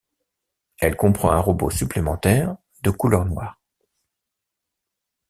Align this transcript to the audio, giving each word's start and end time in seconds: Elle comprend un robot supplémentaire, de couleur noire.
Elle 0.79 0.95
comprend 0.95 1.29
un 1.29 1.39
robot 1.39 1.69
supplémentaire, 1.69 2.57
de 2.81 2.89
couleur 2.89 3.23
noire. 3.23 3.61